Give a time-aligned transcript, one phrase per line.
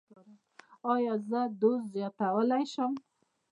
[0.93, 2.91] ایا زه دوز زیاتولی شم؟